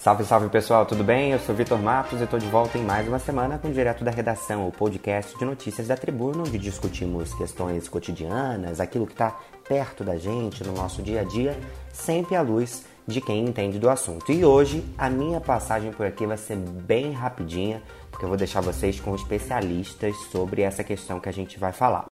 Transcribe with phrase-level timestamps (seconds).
[0.00, 1.32] Salve, salve pessoal, tudo bem?
[1.32, 4.12] Eu sou Vitor Matos e estou de volta em mais uma semana com Direto da
[4.12, 9.36] Redação, o podcast de notícias da Tribuna, onde discutimos questões cotidianas, aquilo que está
[9.68, 11.58] perto da gente no nosso dia a dia,
[11.92, 14.30] sempre à luz de quem entende do assunto.
[14.30, 18.60] E hoje a minha passagem por aqui vai ser bem rapidinha, porque eu vou deixar
[18.60, 22.07] vocês com especialistas sobre essa questão que a gente vai falar.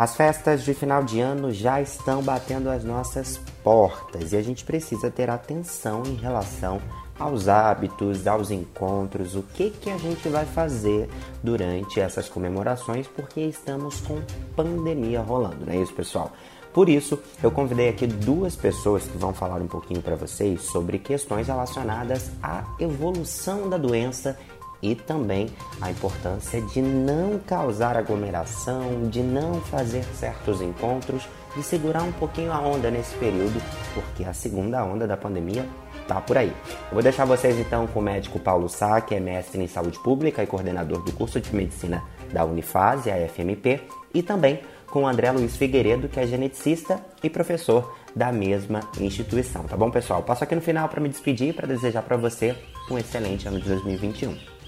[0.00, 4.64] As festas de final de ano já estão batendo as nossas portas e a gente
[4.64, 6.80] precisa ter atenção em relação
[7.18, 11.06] aos hábitos, aos encontros, o que, que a gente vai fazer
[11.42, 14.22] durante essas comemorações, porque estamos com
[14.56, 16.32] pandemia rolando, não é isso, pessoal?
[16.72, 20.98] Por isso, eu convidei aqui duas pessoas que vão falar um pouquinho para vocês sobre
[20.98, 24.38] questões relacionadas à evolução da doença
[24.82, 25.48] e também
[25.80, 32.52] a importância de não causar aglomeração, de não fazer certos encontros, de segurar um pouquinho
[32.52, 33.60] a onda nesse período,
[33.94, 35.66] porque a segunda onda da pandemia
[36.06, 36.52] tá por aí.
[36.88, 39.98] Eu vou deixar vocês então com o médico Paulo Sá, que é mestre em saúde
[40.00, 43.80] pública e coordenador do curso de medicina da Unifase, a FMP,
[44.14, 49.64] e também com o André Luiz Figueiredo, que é geneticista e professor da mesma instituição.
[49.64, 50.22] Tá bom, pessoal?
[50.22, 52.56] Passo aqui no final para me despedir para desejar para você
[52.90, 54.59] um excelente ano de 2021.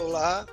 [0.00, 0.46] Olá,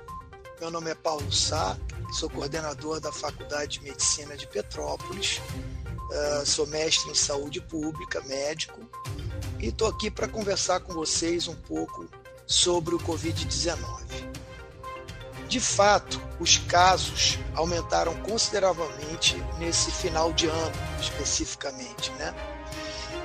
[0.60, 1.74] meu nome é Paulo Sá,
[2.12, 5.40] sou coordenador da Faculdade de Medicina de Petrópolis,
[5.88, 8.78] uh, sou mestre em saúde pública, médico,
[9.58, 12.06] e estou aqui para conversar com vocês um pouco
[12.46, 13.80] sobre o Covid-19.
[15.48, 22.34] De fato, os casos aumentaram consideravelmente nesse final de ano, especificamente, né?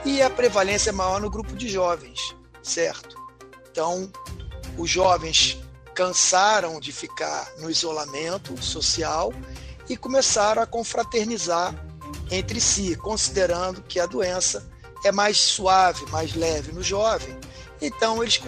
[0.05, 3.13] E a prevalência é maior no grupo de jovens, certo?
[3.69, 4.09] Então,
[4.77, 5.61] os jovens
[5.93, 9.33] cansaram de ficar no isolamento social
[9.89, 11.73] e começaram a confraternizar
[12.31, 14.69] entre si, considerando que a doença
[15.03, 17.37] é mais suave, mais leve no jovem.
[17.81, 18.41] Então, eles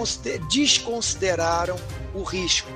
[0.49, 1.75] desconsideraram
[2.13, 2.69] o risco.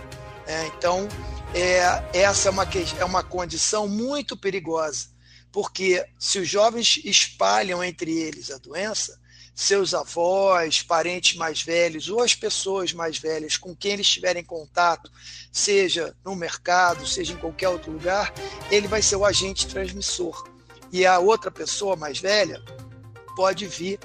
[0.46, 0.72] Né?
[0.78, 1.08] Então,
[1.54, 2.68] é, essa é uma,
[3.00, 5.08] é uma condição muito perigosa,
[5.52, 9.20] porque se os jovens espalham entre eles a doença,
[9.60, 15.12] seus avós, parentes mais velhos ou as pessoas mais velhas com quem eles estiverem contato,
[15.52, 18.34] seja no mercado, seja em qualquer outro lugar,
[18.72, 20.48] ele vai ser o agente transmissor.
[20.94, 22.64] E a outra pessoa mais velha
[23.36, 24.00] pode vir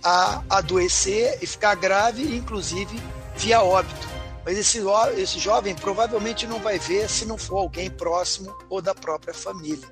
[0.00, 2.96] a adoecer e ficar grave, inclusive
[3.34, 4.08] via óbito.
[4.44, 4.80] Mas esse,
[5.16, 9.88] esse jovem provavelmente não vai ver se não for alguém próximo ou da própria família.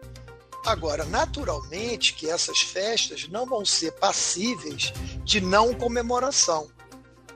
[0.68, 4.92] Agora, naturalmente que essas festas não vão ser passíveis
[5.24, 6.68] de não comemoração.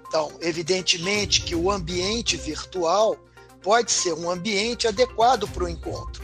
[0.06, 3.16] Então, evidentemente que o ambiente virtual
[3.62, 6.22] pode ser um ambiente adequado para o encontro.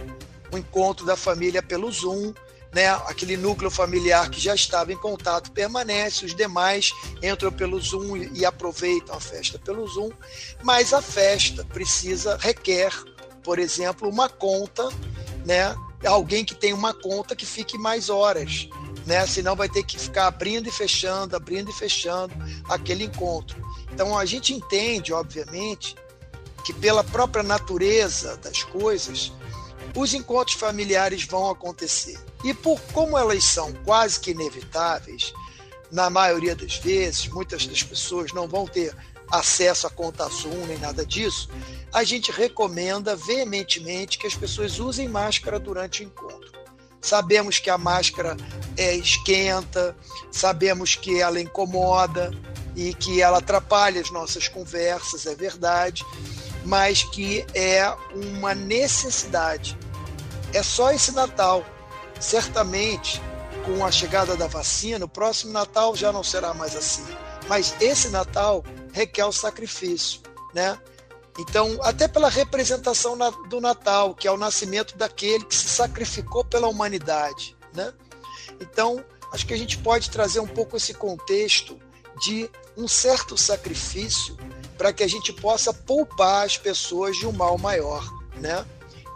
[0.52, 2.34] O encontro da família pelo Zoom,
[2.74, 2.88] né?
[3.06, 6.92] aquele núcleo familiar que já estava em contato permanece, os demais
[7.22, 10.10] entram pelo Zoom e aproveitam a festa pelo Zoom,
[10.62, 12.92] mas a festa precisa, requer,
[13.42, 14.91] por exemplo, uma conta
[15.48, 18.69] né, alguém que tem uma conta que fique mais horas,
[19.06, 19.26] né?
[19.26, 22.34] Senão vai ter que ficar abrindo e fechando, abrindo e fechando
[22.69, 23.56] aquele encontro.
[23.91, 25.97] Então a gente entende, obviamente,
[26.66, 29.32] que pela própria natureza das coisas,
[29.97, 32.19] os encontros familiares vão acontecer.
[32.44, 35.32] E por como elas são quase que inevitáveis,
[35.91, 38.94] na maioria das vezes, muitas das pessoas não vão ter
[39.31, 41.49] acesso a conta Zoom nem nada disso,
[41.93, 46.53] a gente recomenda veementemente que as pessoas usem máscara durante o encontro.
[47.00, 48.37] Sabemos que a máscara
[48.77, 49.97] é, esquenta,
[50.31, 52.33] sabemos que ela incomoda
[52.75, 56.05] e que ela atrapalha as nossas conversas, é verdade,
[56.65, 59.78] mas que é uma necessidade.
[60.53, 61.65] É só esse Natal.
[62.21, 63.22] Certamente,
[63.65, 67.06] com a chegada da vacina, o próximo Natal já não será mais assim.
[67.48, 70.20] Mas esse Natal requer o sacrifício,
[70.54, 70.78] né?
[71.38, 73.16] Então, até pela representação
[73.48, 77.92] do Natal, que é o nascimento daquele que se sacrificou pela humanidade, né?
[78.60, 81.78] Então, acho que a gente pode trazer um pouco esse contexto
[82.21, 84.36] de um certo sacrifício
[84.77, 88.04] para que a gente possa poupar as pessoas de um mal maior,
[88.36, 88.66] né?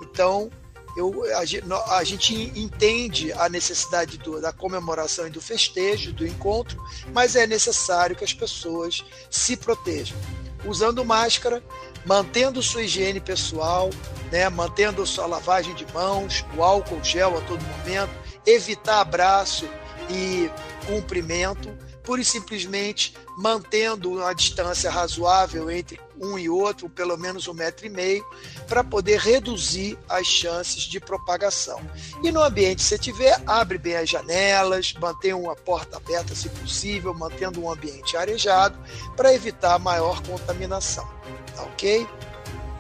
[0.00, 0.50] Então,
[0.97, 6.83] eu, a, a, gente entende a necessidade do, da comemoração e do festejo, do encontro,
[7.12, 10.17] mas é necessário que as pessoas se protejam.
[10.65, 11.62] Usando máscara,
[12.05, 13.91] mantendo sua higiene pessoal,
[14.31, 18.12] né, mantendo sua lavagem de mãos, o álcool gel a todo momento,
[18.47, 19.69] evitar abraço
[20.11, 20.50] e
[20.87, 21.71] cumprimento,
[22.02, 27.84] pura e simplesmente mantendo uma distância razoável entre um e outro, pelo menos um metro
[27.84, 28.25] e meio,
[28.69, 31.81] para poder reduzir as chances de propagação.
[32.22, 36.49] E no ambiente que você tiver, abre bem as janelas, mantenha uma porta aberta se
[36.49, 38.78] possível, mantendo um ambiente arejado
[39.16, 41.08] para evitar maior contaminação.
[41.56, 42.06] Tá ok?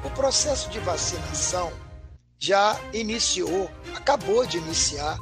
[0.04, 1.72] O processo de vacinação
[2.38, 5.16] já iniciou, acabou de iniciar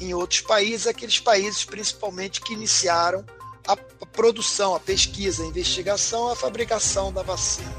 [0.00, 3.24] em outros países, aqueles países principalmente que iniciaram
[3.72, 7.74] a produção, a pesquisa, a investigação, a fabricação da vacina.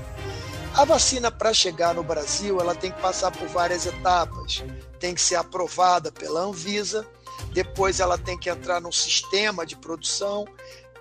[0.73, 4.63] A vacina para chegar no Brasil, ela tem que passar por várias etapas.
[4.99, 7.05] Tem que ser aprovada pela Anvisa,
[7.51, 10.45] depois ela tem que entrar no sistema de produção,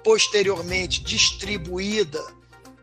[0.03, 2.21] posteriormente distribuída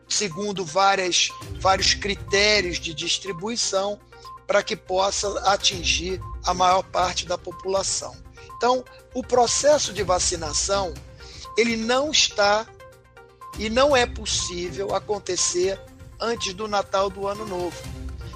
[0.07, 3.99] segundo várias, vários critérios de distribuição
[4.45, 8.15] para que possa atingir a maior parte da população.
[8.55, 8.83] Então,
[9.13, 10.93] o processo de vacinação
[11.57, 12.67] ele não está
[13.57, 15.81] e não é possível acontecer
[16.19, 17.75] antes do Natal do Ano Novo.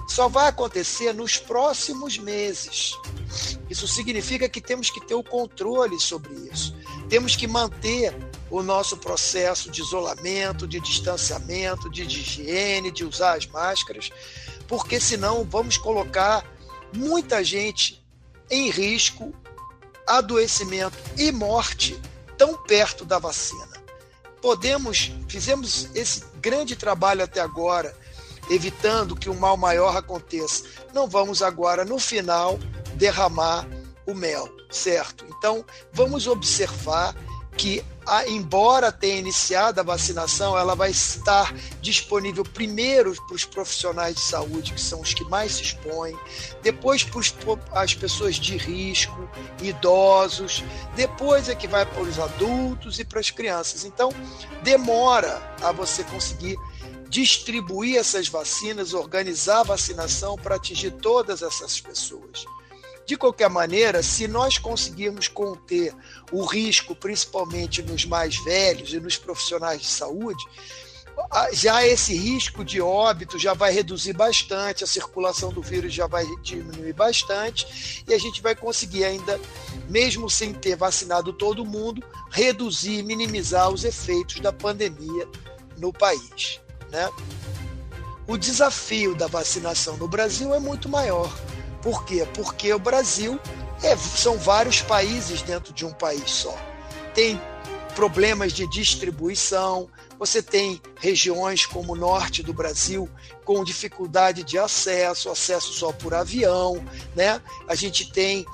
[0.07, 2.97] Só vai acontecer nos próximos meses.
[3.69, 6.75] Isso significa que temos que ter o controle sobre isso.
[7.07, 8.13] Temos que manter
[8.49, 14.11] o nosso processo de isolamento, de distanciamento, de, higiene, de usar as máscaras,
[14.67, 16.45] porque senão vamos colocar
[16.93, 18.03] muita gente
[18.49, 19.33] em risco,
[20.05, 21.97] adoecimento e morte
[22.41, 23.69] tão perto da vacina.
[24.41, 27.95] Podemos, fizemos esse grande trabalho até agora,
[28.49, 30.63] evitando que um mal maior aconteça.
[30.91, 32.57] Não vamos agora, no final,
[32.95, 33.67] derramar
[34.07, 35.23] o mel, certo?
[35.29, 37.15] Então, vamos observar
[37.57, 37.83] que
[38.27, 44.73] embora tenha iniciado a vacinação, ela vai estar disponível primeiro para os profissionais de saúde,
[44.73, 46.17] que são os que mais se expõem,
[46.63, 49.29] depois para as pessoas de risco,
[49.61, 50.63] idosos,
[50.95, 53.85] depois é que vai para os adultos e para as crianças.
[53.85, 54.11] Então,
[54.63, 56.57] demora a você conseguir
[57.07, 62.45] distribuir essas vacinas, organizar a vacinação para atingir todas essas pessoas.
[63.05, 65.93] De qualquer maneira, se nós conseguirmos conter
[66.31, 70.43] o risco, principalmente nos mais velhos e nos profissionais de saúde,
[71.51, 76.25] já esse risco de óbito já vai reduzir bastante, a circulação do vírus já vai
[76.41, 79.39] diminuir bastante e a gente vai conseguir ainda,
[79.89, 85.27] mesmo sem ter vacinado todo mundo, reduzir, minimizar os efeitos da pandemia
[85.77, 86.59] no país.
[86.89, 87.09] Né?
[88.27, 91.31] O desafio da vacinação no Brasil é muito maior
[91.81, 92.27] por quê?
[92.33, 93.39] Porque o Brasil
[93.83, 96.55] é, são vários países dentro de um país só.
[97.13, 97.39] Tem
[97.95, 99.89] problemas de distribuição,
[100.21, 103.09] você tem regiões como o norte do Brasil
[103.43, 106.75] com dificuldade de acesso, acesso só por avião,
[107.15, 107.41] né?
[107.67, 108.45] A gente tem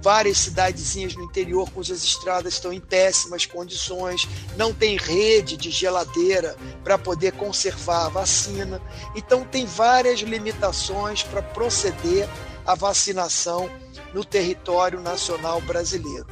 [0.00, 6.56] várias cidadezinhas no interior cujas estradas estão em péssimas condições, não tem rede de geladeira
[6.84, 8.80] para poder conservar a vacina.
[9.16, 12.28] Então tem várias limitações para proceder
[12.64, 13.68] à vacinação
[14.12, 16.28] no território nacional brasileiro.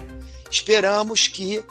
[0.49, 1.65] Esperamos que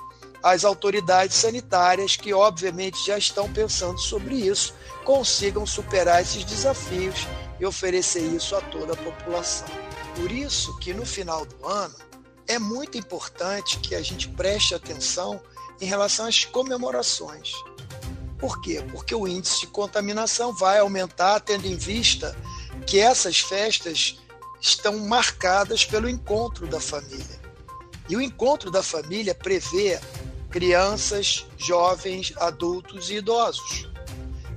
[0.43, 4.73] as autoridades sanitárias, que obviamente já estão pensando sobre isso,
[5.03, 7.27] consigam superar esses desafios
[7.59, 9.67] e oferecer isso a toda a população.
[10.15, 11.95] Por isso que no final do ano
[12.47, 15.41] é muito importante que a gente preste atenção
[15.79, 17.51] em relação às comemorações.
[18.37, 18.83] Por quê?
[18.91, 22.35] Porque o índice de contaminação vai aumentar, tendo em vista
[22.87, 24.19] que essas festas
[24.59, 27.39] estão marcadas pelo encontro da família.
[28.09, 29.99] E o encontro da família prevê
[30.51, 33.89] crianças, jovens, adultos e idosos,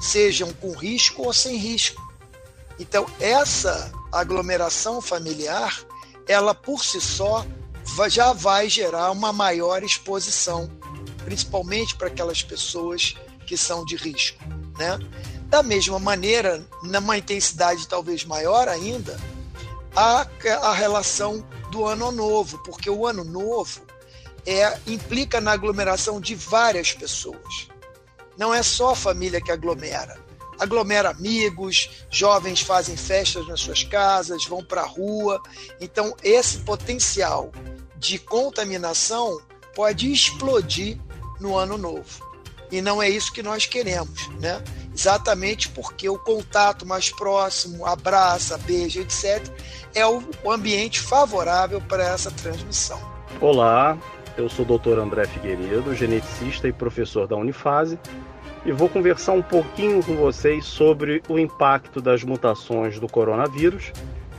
[0.01, 2.03] sejam com risco ou sem risco.
[2.79, 5.81] Então, essa aglomeração familiar,
[6.27, 7.47] ela por si só
[8.09, 10.71] já vai gerar uma maior exposição,
[11.25, 13.15] principalmente para aquelas pessoas
[13.47, 14.43] que são de risco,
[14.79, 14.99] né?
[15.47, 19.17] Da mesma maneira, numa intensidade talvez maior ainda,
[19.95, 20.27] a,
[20.63, 23.83] a relação do ano novo, porque o ano novo
[24.47, 27.69] é, implica na aglomeração de várias pessoas.
[28.37, 30.25] Não é só a família que aglomera
[30.59, 35.41] aglomera amigos, jovens fazem festas nas suas casas, vão para a rua.
[35.81, 37.53] Então, esse potencial
[37.97, 39.41] de contaminação
[39.75, 40.99] pode explodir
[41.41, 42.25] no ano novo.
[42.71, 44.63] E não é isso que nós queremos, né?
[44.93, 49.47] Exatamente porque o contato mais próximo, abraça, beija, etc.,
[49.95, 53.01] é o ambiente favorável para essa transmissão.
[53.41, 53.99] Olá,
[54.37, 54.99] eu sou o Dr.
[54.99, 57.99] André Figueiredo, geneticista e professor da Unifase
[58.65, 63.93] e vou conversar um pouquinho com vocês sobre o impacto das mutações do coronavírus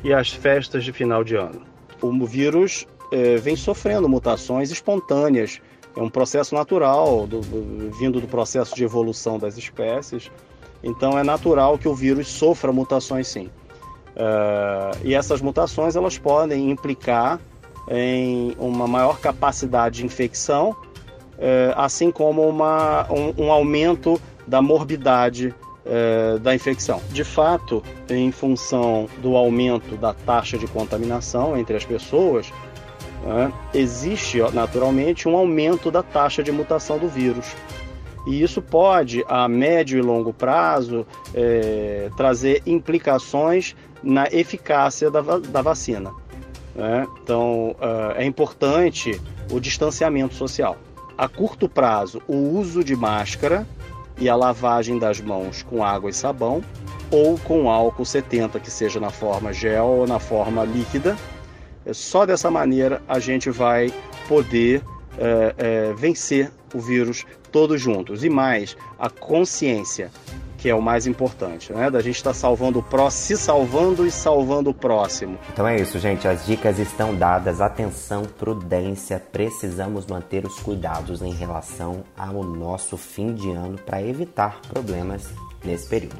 [0.03, 1.61] e as festas de final de ano.
[2.01, 5.61] O vírus é, vem sofrendo mutações espontâneas
[5.95, 10.29] é um processo natural, do, do, vindo do processo de evolução das espécies.
[10.83, 13.49] Então é natural que o vírus sofra mutações sim.
[14.15, 17.39] Uh, e essas mutações elas podem implicar
[17.89, 25.53] em uma maior capacidade de infecção, uh, assim como uma, um, um, aumento da morbidade
[25.85, 27.01] uh, da infecção.
[27.11, 32.51] De fato, em função do aumento da taxa de contaminação entre as pessoas,
[33.23, 37.55] né, existe naturalmente um aumento da taxa de mutação do vírus.
[38.27, 45.61] E isso pode, a médio e longo prazo, é, trazer implicações na eficácia da, da
[45.61, 46.11] vacina.
[46.75, 47.07] Né?
[47.23, 49.19] Então, uh, é importante
[49.51, 50.77] o distanciamento social.
[51.17, 53.65] A curto prazo, o uso de máscara
[54.17, 56.61] e a lavagem das mãos com água e sabão
[57.09, 61.15] ou com álcool 70, que seja na forma gel ou na forma líquida.
[61.85, 63.93] É só dessa maneira a gente vai
[64.27, 64.83] poder
[65.17, 68.23] é, é, vencer o vírus todos juntos.
[68.23, 70.11] E mais, a consciência,
[70.65, 71.91] que é o mais importante, né?
[71.91, 75.37] Da gente estar tá salvando o próximo, se salvando e salvando o próximo.
[75.53, 76.27] Então é isso, gente.
[76.27, 77.61] As dicas estão dadas.
[77.61, 79.21] Atenção, prudência.
[79.31, 85.29] Precisamos manter os cuidados em relação ao nosso fim de ano para evitar problemas
[85.63, 86.17] nesse período.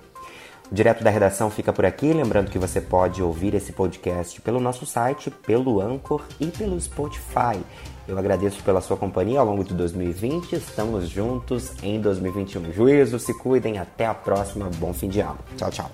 [0.72, 2.14] O Direto da Redação fica por aqui.
[2.14, 7.60] Lembrando que você pode ouvir esse podcast pelo nosso site, pelo Anchor e pelo Spotify.
[8.08, 10.54] Eu agradeço pela sua companhia ao longo de 2020.
[10.54, 12.72] Estamos juntos em 2021.
[12.72, 13.78] Juízo, se cuidem.
[13.80, 14.70] Até a próxima.
[14.78, 15.40] Bom fim de ano.
[15.58, 15.92] Tchau, tchau.